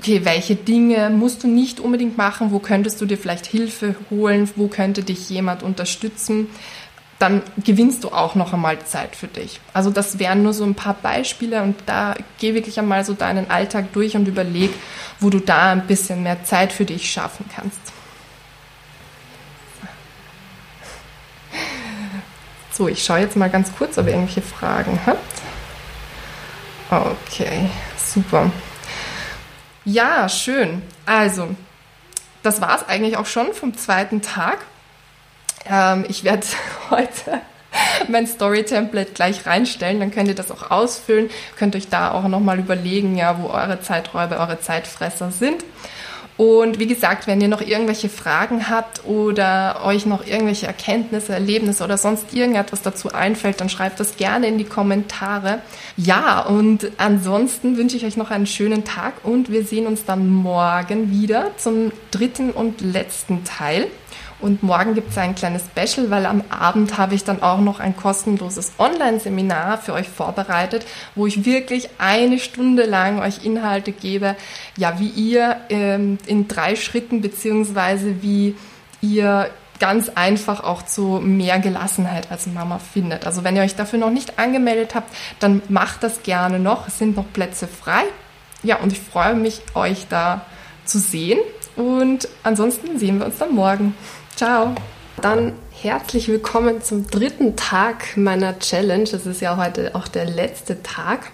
[0.00, 4.48] okay, welche Dinge musst du nicht unbedingt machen, wo könntest du dir vielleicht Hilfe holen,
[4.56, 6.48] wo könnte dich jemand unterstützen,
[7.18, 9.60] dann gewinnst du auch noch einmal Zeit für dich.
[9.74, 13.50] Also das wären nur so ein paar Beispiele und da geh wirklich einmal so deinen
[13.50, 14.70] Alltag durch und überleg,
[15.20, 17.80] wo du da ein bisschen mehr Zeit für dich schaffen kannst.
[22.72, 25.42] So, ich schaue jetzt mal ganz kurz, ob ihr irgendwelche Fragen habt.
[26.90, 28.50] Okay, super.
[29.84, 30.82] Ja, schön.
[31.06, 31.48] Also,
[32.42, 34.58] das war es eigentlich auch schon vom zweiten Tag.
[35.66, 36.46] Ähm, ich werde
[36.90, 37.40] heute
[38.08, 42.58] mein Story-Template gleich reinstellen, dann könnt ihr das auch ausfüllen, könnt euch da auch nochmal
[42.58, 45.64] überlegen, ja, wo eure Zeiträuber, eure Zeitfresser sind.
[46.40, 51.84] Und wie gesagt, wenn ihr noch irgendwelche Fragen habt oder euch noch irgendwelche Erkenntnisse, Erlebnisse
[51.84, 55.58] oder sonst irgendetwas dazu einfällt, dann schreibt das gerne in die Kommentare.
[55.98, 60.30] Ja, und ansonsten wünsche ich euch noch einen schönen Tag und wir sehen uns dann
[60.30, 63.88] morgen wieder zum dritten und letzten Teil.
[64.40, 67.80] Und morgen gibt es ein kleines Special, weil am Abend habe ich dann auch noch
[67.80, 74.36] ein kostenloses Online-Seminar für euch vorbereitet, wo ich wirklich eine Stunde lang euch Inhalte gebe,
[74.76, 78.56] ja, wie ihr ähm, in drei Schritten beziehungsweise wie
[79.00, 83.26] ihr ganz einfach auch zu mehr Gelassenheit als Mama findet.
[83.26, 86.86] Also wenn ihr euch dafür noch nicht angemeldet habt, dann macht das gerne noch.
[86.86, 88.04] Es sind noch Plätze frei.
[88.62, 90.42] Ja, und ich freue mich, euch da
[90.84, 91.38] zu sehen.
[91.76, 93.94] Und ansonsten sehen wir uns dann morgen.
[94.40, 94.74] Ciao.
[95.20, 99.02] Dann herzlich willkommen zum dritten Tag meiner Challenge.
[99.02, 101.30] Es ist ja heute auch der letzte Tag.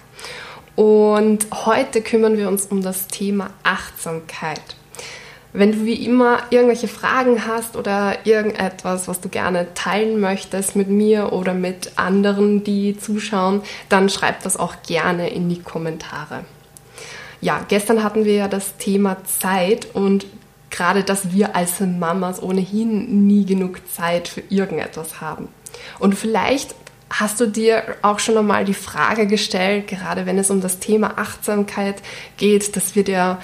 [0.75, 4.61] Und heute kümmern wir uns um das Thema Achtsamkeit.
[5.53, 10.89] Wenn du wie immer irgendwelche Fragen hast oder irgendetwas, was du gerne teilen möchtest mit
[10.89, 16.41] mir oder mit anderen, die zuschauen, dann schreib das auch gerne in die Kommentare.
[17.41, 20.27] Ja, gestern hatten wir ja das Thema Zeit und
[20.77, 25.49] gerade, dass wir als Mamas ohnehin nie genug Zeit für irgendetwas haben.
[25.99, 26.75] Und vielleicht
[27.09, 31.19] hast du dir auch schon einmal die Frage gestellt, gerade wenn es um das Thema
[31.19, 32.03] Achtsamkeit
[32.37, 33.41] geht, das wird ja,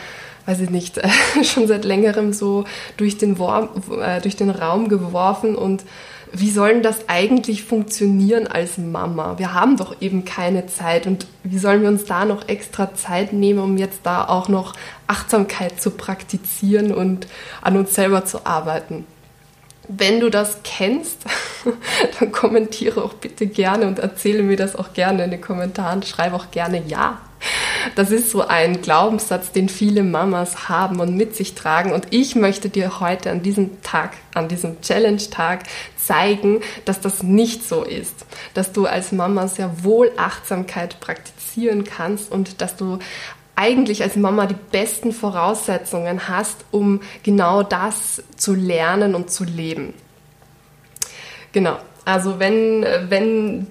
[0.46, 1.00] weiß ich nicht,
[1.42, 2.64] schon seit längerem so
[2.96, 3.68] durch den, Wurm,
[4.00, 5.84] äh, durch den Raum geworfen und
[6.32, 9.38] wie soll denn das eigentlich funktionieren als Mama?
[9.38, 13.32] Wir haben doch eben keine Zeit und wie sollen wir uns da noch extra Zeit
[13.32, 14.74] nehmen, um jetzt da auch noch
[15.06, 17.26] Achtsamkeit zu praktizieren und
[17.60, 19.06] an uns selber zu arbeiten?
[19.88, 21.18] Wenn du das kennst,
[22.20, 26.02] dann kommentiere auch bitte gerne und erzähle mir das auch gerne in den Kommentaren.
[26.02, 27.20] Schreibe auch gerne Ja.
[27.94, 31.92] Das ist so ein Glaubenssatz, den viele Mamas haben und mit sich tragen.
[31.92, 35.64] Und ich möchte dir heute an diesem Tag, an diesem Challenge-Tag
[35.96, 38.26] zeigen, dass das nicht so ist.
[38.54, 42.98] Dass du als Mama sehr wohl Achtsamkeit praktizieren kannst und dass du
[43.54, 49.94] eigentlich als Mama die besten Voraussetzungen hast, um genau das zu lernen und zu leben.
[51.52, 51.76] Genau.
[52.04, 53.66] Also wenn, wenn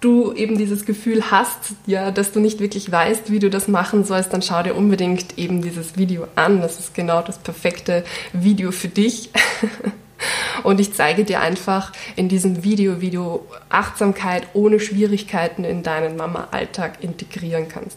[0.00, 4.04] du eben dieses Gefühl hast, ja, dass du nicht wirklich weißt, wie du das machen
[4.04, 6.60] sollst, dann schau dir unbedingt eben dieses Video an.
[6.60, 9.30] Das ist genau das perfekte Video für dich.
[10.62, 16.16] Und ich zeige dir einfach in diesem Video, wie du Achtsamkeit ohne Schwierigkeiten in deinen
[16.16, 17.96] Mama-Alltag integrieren kannst.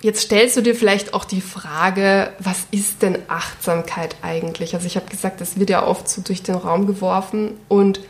[0.00, 4.74] Jetzt stellst du dir vielleicht auch die Frage, was ist denn Achtsamkeit eigentlich?
[4.74, 8.00] Also ich habe gesagt, das wird ja oft so durch den Raum geworfen und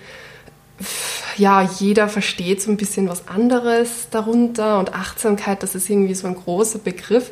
[1.36, 6.26] ja, jeder versteht so ein bisschen was anderes darunter und Achtsamkeit, das ist irgendwie so
[6.26, 7.30] ein großer Begriff.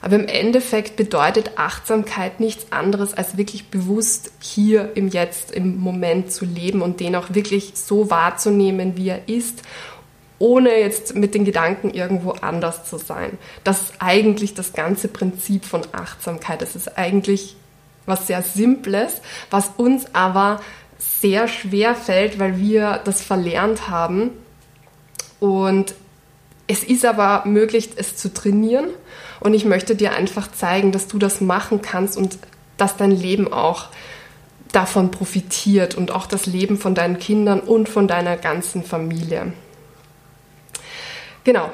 [0.00, 6.32] Aber im Endeffekt bedeutet Achtsamkeit nichts anderes, als wirklich bewusst hier im Jetzt, im Moment
[6.32, 9.62] zu leben und den auch wirklich so wahrzunehmen, wie er ist,
[10.40, 13.38] ohne jetzt mit den Gedanken irgendwo anders zu sein.
[13.62, 16.62] Das ist eigentlich das ganze Prinzip von Achtsamkeit.
[16.62, 17.54] Das ist eigentlich
[18.04, 20.60] was sehr Simples, was uns aber
[21.20, 24.30] sehr schwer fällt, weil wir das verlernt haben.
[25.40, 25.94] Und
[26.66, 28.86] es ist aber möglich, es zu trainieren.
[29.40, 32.38] Und ich möchte dir einfach zeigen, dass du das machen kannst und
[32.76, 33.88] dass dein Leben auch
[34.72, 39.52] davon profitiert und auch das Leben von deinen Kindern und von deiner ganzen Familie.
[41.44, 41.70] Genau,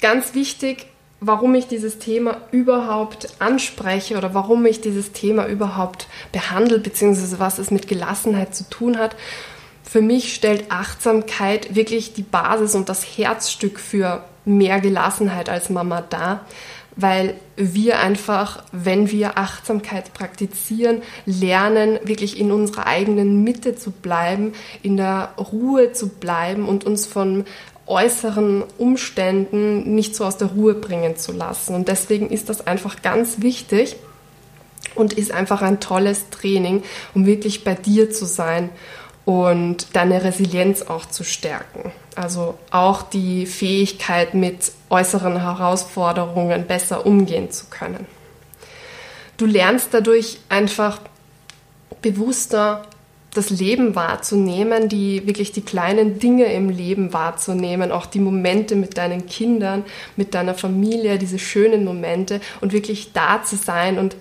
[0.00, 0.86] ganz wichtig,
[1.20, 7.58] warum ich dieses Thema überhaupt anspreche oder warum ich dieses Thema überhaupt behandle, beziehungsweise was
[7.58, 9.16] es mit Gelassenheit zu tun hat.
[9.82, 16.00] Für mich stellt Achtsamkeit wirklich die Basis und das Herzstück für mehr Gelassenheit als Mama
[16.00, 16.46] dar,
[16.96, 24.52] weil wir einfach, wenn wir Achtsamkeit praktizieren, lernen, wirklich in unserer eigenen Mitte zu bleiben,
[24.82, 27.44] in der Ruhe zu bleiben und uns von
[27.90, 31.74] äußeren Umständen nicht so aus der Ruhe bringen zu lassen.
[31.74, 33.96] Und deswegen ist das einfach ganz wichtig
[34.94, 36.82] und ist einfach ein tolles Training,
[37.14, 38.70] um wirklich bei dir zu sein
[39.24, 41.92] und deine Resilienz auch zu stärken.
[42.14, 48.06] Also auch die Fähigkeit, mit äußeren Herausforderungen besser umgehen zu können.
[49.36, 51.00] Du lernst dadurch einfach
[52.02, 52.82] bewusster
[53.34, 58.98] das Leben wahrzunehmen, die wirklich die kleinen Dinge im Leben wahrzunehmen, auch die Momente mit
[58.98, 59.84] deinen Kindern,
[60.16, 64.16] mit deiner Familie, diese schönen Momente und wirklich da zu sein und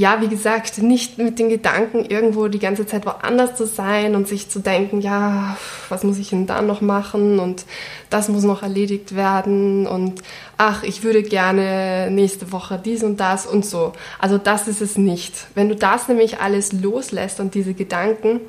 [0.00, 4.26] ja, wie gesagt, nicht mit den Gedanken irgendwo die ganze Zeit woanders zu sein und
[4.26, 5.58] sich zu denken, ja,
[5.90, 7.66] was muss ich denn da noch machen und
[8.08, 10.22] das muss noch erledigt werden und
[10.56, 13.92] ach, ich würde gerne nächste Woche dies und das und so.
[14.18, 15.34] Also das ist es nicht.
[15.54, 18.40] Wenn du das nämlich alles loslässt und diese Gedanken,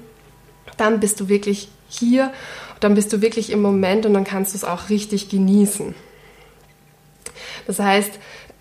[0.78, 2.32] dann bist du wirklich hier,
[2.80, 5.96] dann bist du wirklich im Moment und dann kannst du es auch richtig genießen.
[7.68, 8.20] Das heißt,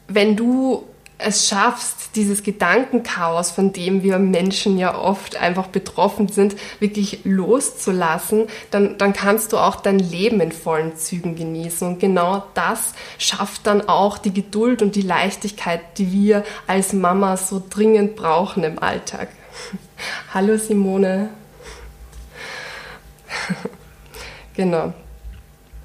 [0.08, 0.88] wenn du
[1.22, 8.46] es schaffst, dieses Gedankenchaos, von dem wir Menschen ja oft einfach betroffen sind, wirklich loszulassen,
[8.70, 11.86] dann, dann kannst du auch dein Leben in vollen Zügen genießen.
[11.86, 17.36] Und genau das schafft dann auch die Geduld und die Leichtigkeit, die wir als Mama
[17.36, 19.28] so dringend brauchen im Alltag.
[20.34, 21.30] Hallo Simone.
[24.54, 24.92] genau.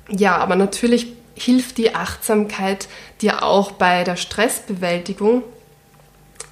[0.09, 2.87] Ja, aber natürlich hilft die Achtsamkeit
[3.21, 5.43] dir auch bei der Stressbewältigung,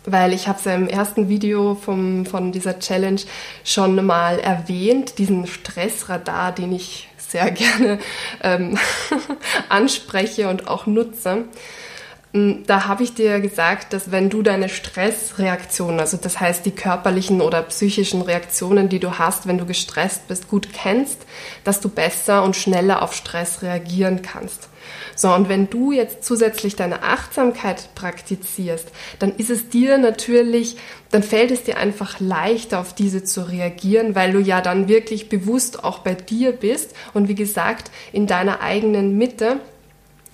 [0.05, 3.21] weil ich habe es ja im ersten Video vom, von dieser Challenge
[3.63, 7.99] schon mal erwähnt, diesen Stressradar, den ich sehr gerne
[8.41, 8.77] ähm,
[9.69, 11.45] anspreche und auch nutze.
[12.33, 16.71] Hm, da habe ich dir gesagt, dass wenn du deine Stressreaktionen, also das heißt die
[16.71, 21.25] körperlichen oder psychischen Reaktionen, die du hast, wenn du gestresst bist, gut kennst,
[21.63, 24.69] dass du besser und schneller auf Stress reagieren kannst.
[25.15, 28.87] So, und wenn du jetzt zusätzlich deine Achtsamkeit praktizierst,
[29.19, 30.77] dann ist es dir natürlich,
[31.11, 35.29] dann fällt es dir einfach leichter, auf diese zu reagieren, weil du ja dann wirklich
[35.29, 39.59] bewusst auch bei dir bist und wie gesagt, in deiner eigenen Mitte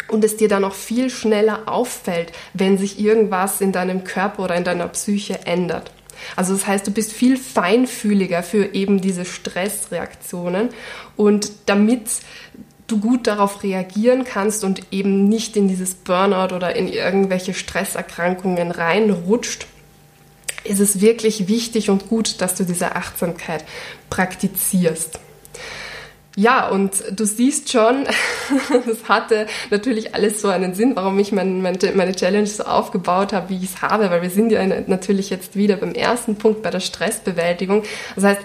[0.10, 4.56] und es dir dann auch viel schneller auffällt, wenn sich irgendwas in deinem Körper oder
[4.56, 5.92] in deiner Psyche ändert.
[6.36, 10.70] Also das heißt, du bist viel feinfühliger für eben diese Stressreaktionen
[11.16, 12.10] und damit
[12.92, 18.72] du gut darauf reagieren kannst und eben nicht in dieses Burnout oder in irgendwelche Stresserkrankungen
[18.72, 19.68] reinrutscht,
[20.64, 23.64] ist es wirklich wichtig und gut, dass du diese Achtsamkeit
[24.10, 25.20] praktizierst.
[26.36, 28.06] Ja, und du siehst schon,
[28.86, 33.50] das hatte natürlich alles so einen Sinn, warum ich mein, meine Challenge so aufgebaut habe,
[33.50, 36.70] wie ich es habe, weil wir sind ja natürlich jetzt wieder beim ersten Punkt bei
[36.70, 37.84] der Stressbewältigung.
[38.16, 38.42] Das heißt,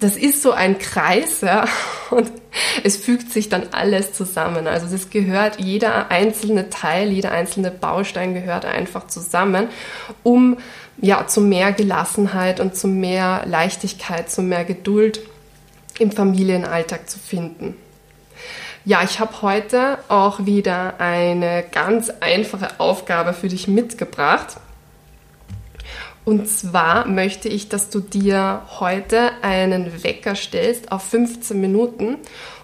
[0.00, 1.66] das ist so ein Kreis, ja,
[2.10, 2.30] und
[2.84, 4.66] es fügt sich dann alles zusammen.
[4.66, 9.68] Also das gehört, jeder einzelne Teil, jeder einzelne Baustein gehört einfach zusammen,
[10.22, 10.58] um
[11.00, 15.20] ja zu mehr Gelassenheit und zu mehr Leichtigkeit, zu mehr Geduld
[15.98, 17.76] im Familienalltag zu finden.
[18.84, 24.56] Ja, ich habe heute auch wieder eine ganz einfache Aufgabe für dich mitgebracht.
[26.24, 32.18] Und zwar möchte ich, dass du dir heute einen Wecker stellst auf 15 Minuten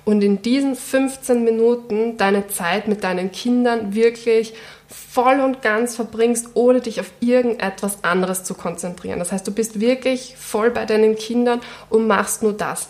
[0.05, 4.53] und in diesen 15 Minuten deine Zeit mit deinen Kindern wirklich
[4.87, 9.19] voll und ganz verbringst, ohne dich auf irgendetwas anderes zu konzentrieren.
[9.19, 12.89] Das heißt, du bist wirklich voll bei deinen Kindern und machst nur das.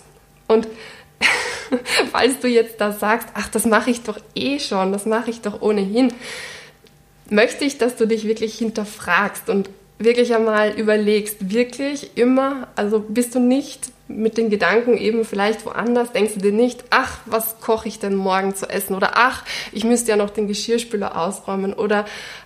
[0.49, 0.67] Und
[2.13, 5.41] falls du jetzt da sagst, ach, das mache ich doch eh schon, das mache ich
[5.41, 6.13] doch ohnehin,
[7.31, 13.35] möchte ich, dass du dich wirklich hinterfragst und wirklich einmal überlegst, wirklich immer, also bist
[13.35, 17.89] du nicht mit den Gedanken eben vielleicht woanders, denkst du dir nicht, ach, was koche
[17.89, 18.95] ich denn morgen zu essen?
[18.95, 21.73] Oder ach, ich müsste ja noch den Geschirrspüler ausräumen.
[21.73, 22.05] Oder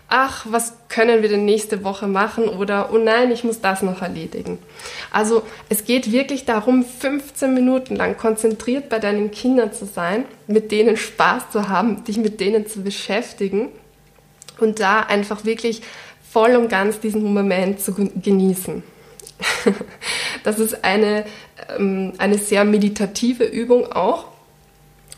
[0.08, 2.48] ach, was können wir denn nächste Woche machen?
[2.48, 4.58] Oder oh nein, ich muss das noch erledigen.
[5.10, 10.70] Also es geht wirklich darum, 15 Minuten lang konzentriert bei deinen Kindern zu sein, mit
[10.70, 13.68] denen Spaß zu haben, dich mit denen zu beschäftigen
[14.60, 15.82] und da einfach wirklich
[16.30, 18.82] voll und ganz diesen Moment zu genießen.
[20.44, 21.24] Das ist eine,
[21.76, 24.26] ähm, eine sehr meditative Übung auch.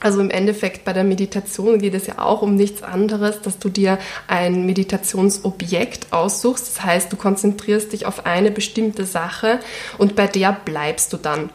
[0.00, 3.68] Also im Endeffekt bei der Meditation geht es ja auch um nichts anderes, dass du
[3.68, 6.66] dir ein Meditationsobjekt aussuchst.
[6.68, 9.60] Das heißt, du konzentrierst dich auf eine bestimmte Sache
[9.98, 11.50] und bei der bleibst du dann.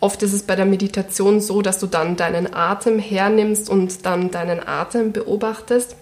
[0.00, 4.30] Oft ist es bei der Meditation so, dass du dann deinen Atem hernimmst und dann
[4.30, 5.96] deinen Atem beobachtest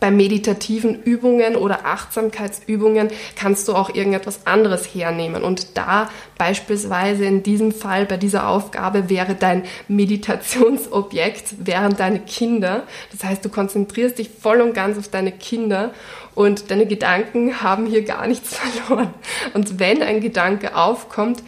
[0.00, 5.42] bei meditativen Übungen oder Achtsamkeitsübungen kannst du auch irgendetwas anderes hernehmen.
[5.42, 12.82] Und da beispielsweise in diesem Fall bei dieser Aufgabe wäre dein Meditationsobjekt, wären deine Kinder.
[13.12, 15.92] Das heißt, du konzentrierst dich voll und ganz auf deine Kinder
[16.36, 19.14] und deine Gedanken haben hier gar nichts verloren.
[19.54, 21.42] Und wenn ein Gedanke aufkommt,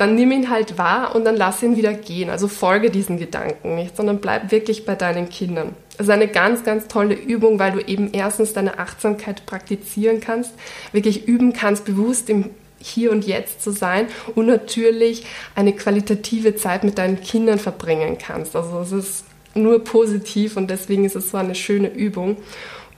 [0.00, 2.30] dann nimm ihn halt wahr und dann lass ihn wieder gehen.
[2.30, 5.74] Also folge diesen Gedanken nicht, sondern bleib wirklich bei deinen Kindern.
[5.98, 10.52] Das ist eine ganz, ganz tolle Übung, weil du eben erstens deine Achtsamkeit praktizieren kannst,
[10.92, 12.48] wirklich üben kannst, bewusst im
[12.82, 18.56] hier und jetzt zu sein und natürlich eine qualitative Zeit mit deinen Kindern verbringen kannst.
[18.56, 19.24] Also es ist
[19.54, 22.38] nur positiv und deswegen ist es so eine schöne Übung.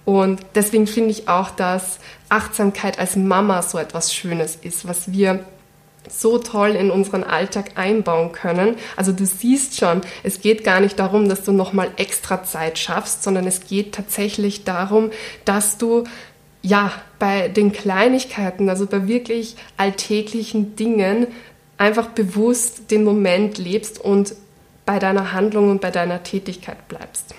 [0.05, 1.99] Und deswegen finde ich auch, dass
[2.29, 5.45] Achtsamkeit als Mama so etwas Schönes ist, was wir
[6.09, 8.77] so toll in unseren Alltag einbauen können.
[8.97, 13.23] Also du siehst schon, es geht gar nicht darum, dass du nochmal extra Zeit schaffst,
[13.23, 15.11] sondern es geht tatsächlich darum,
[15.45, 16.05] dass du
[16.63, 21.27] ja bei den Kleinigkeiten, also bei wirklich alltäglichen Dingen
[21.79, 24.35] einfach bewusst den Moment lebst und
[24.85, 27.35] bei deiner Handlung und bei deiner Tätigkeit bleibst.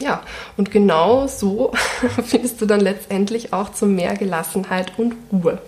[0.00, 0.22] Ja,
[0.56, 1.72] und genau so
[2.24, 5.60] findest du dann letztendlich auch zu mehr Gelassenheit und Ruhe.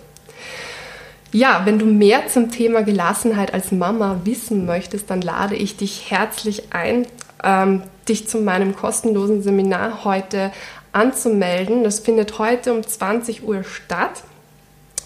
[1.33, 6.09] Ja, wenn du mehr zum Thema Gelassenheit als Mama wissen möchtest, dann lade ich dich
[6.09, 7.05] herzlich ein,
[7.43, 10.51] ähm, dich zu meinem kostenlosen Seminar heute
[10.93, 11.83] anzumelden.
[11.83, 14.23] Das findet heute um 20 Uhr statt.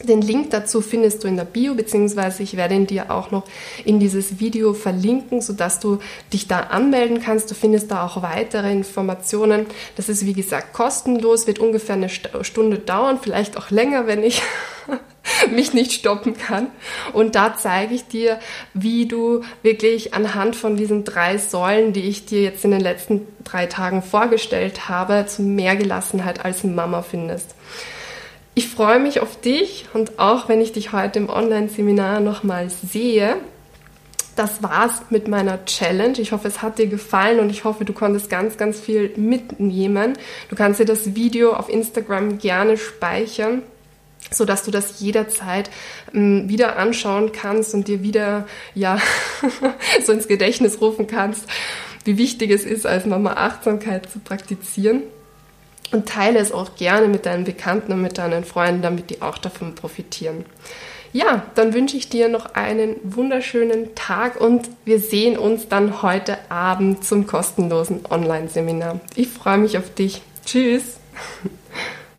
[0.03, 3.43] Den Link dazu findest du in der Bio, beziehungsweise ich werde ihn dir auch noch
[3.85, 5.99] in dieses Video verlinken, sodass du
[6.33, 7.51] dich da anmelden kannst.
[7.51, 9.65] Du findest da auch weitere Informationen.
[9.95, 14.41] Das ist, wie gesagt, kostenlos, wird ungefähr eine Stunde dauern, vielleicht auch länger, wenn ich
[15.51, 16.67] mich nicht stoppen kann.
[17.13, 18.39] Und da zeige ich dir,
[18.73, 23.27] wie du wirklich anhand von diesen drei Säulen, die ich dir jetzt in den letzten
[23.43, 27.55] drei Tagen vorgestellt habe, zu mehr Gelassenheit als Mama findest.
[28.53, 33.37] Ich freue mich auf dich und auch wenn ich dich heute im Online-Seminar nochmals sehe.
[34.35, 36.19] Das war's mit meiner Challenge.
[36.19, 40.13] Ich hoffe, es hat dir gefallen und ich hoffe, du konntest ganz, ganz viel mitnehmen.
[40.49, 43.61] Du kannst dir das Video auf Instagram gerne speichern
[44.33, 45.69] so dass du das jederzeit
[46.13, 48.99] ähm, wieder anschauen kannst und dir wieder ja
[50.05, 51.45] so ins Gedächtnis rufen kannst,
[52.05, 55.03] wie wichtig es ist, als Mama Achtsamkeit zu praktizieren.
[55.91, 59.37] Und teile es auch gerne mit deinen Bekannten und mit deinen Freunden, damit die auch
[59.37, 60.45] davon profitieren.
[61.11, 66.37] Ja, dann wünsche ich dir noch einen wunderschönen Tag und wir sehen uns dann heute
[66.49, 69.01] Abend zum kostenlosen Online-Seminar.
[69.15, 70.21] Ich freue mich auf dich.
[70.45, 70.99] Tschüss.